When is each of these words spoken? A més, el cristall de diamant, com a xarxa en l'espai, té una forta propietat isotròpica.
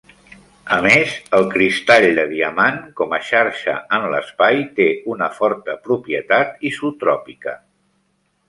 A 0.75 0.77
més, 0.85 1.11
el 1.39 1.43
cristall 1.51 2.05
de 2.19 2.23
diamant, 2.31 2.79
com 3.01 3.13
a 3.17 3.21
xarxa 3.27 3.75
en 3.99 4.09
l'espai, 4.15 4.65
té 4.81 4.89
una 5.17 5.29
forta 5.37 5.77
propietat 5.87 6.67
isotròpica. 6.73 7.59